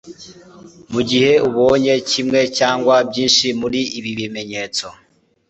[0.93, 4.87] Mu gihe ubonye kimwe cg byinshi muri ibi bimenyetso